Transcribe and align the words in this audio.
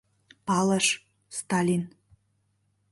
Палыш: 0.47 0.87
Сталин. 1.37 1.83